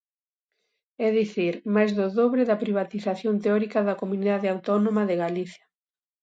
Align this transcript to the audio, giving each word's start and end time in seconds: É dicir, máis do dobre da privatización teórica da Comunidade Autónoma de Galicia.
É 1.05 1.07
dicir, 1.19 1.53
máis 1.75 1.91
do 1.97 2.05
dobre 2.19 2.41
da 2.49 2.59
privatización 2.63 3.35
teórica 3.43 3.79
da 3.87 3.97
Comunidade 4.01 4.47
Autónoma 4.53 5.03
de 5.09 5.15
Galicia. 5.23 5.65